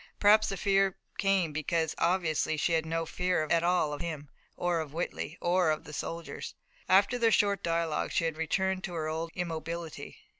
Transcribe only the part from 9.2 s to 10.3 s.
immobility.